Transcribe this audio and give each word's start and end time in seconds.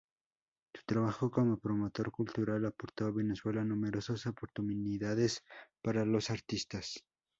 Su 0.73 0.81
trabajo 0.87 1.29
como 1.29 1.59
promotor 1.59 2.11
cultural 2.11 2.65
aportó 2.65 3.05
a 3.05 3.11
Venezuela 3.11 3.63
numerosas 3.63 4.25
oportunidades 4.25 5.43
para 5.83 6.05
los 6.05 6.31
artistas. 6.31 7.05